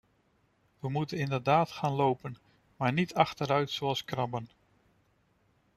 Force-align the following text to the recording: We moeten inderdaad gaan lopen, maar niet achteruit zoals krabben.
We 0.79 0.89
moeten 0.89 1.17
inderdaad 1.17 1.71
gaan 1.71 1.91
lopen, 1.93 2.37
maar 2.77 2.93
niet 2.93 3.13
achteruit 3.13 3.69
zoals 3.71 4.03
krabben. 4.05 4.49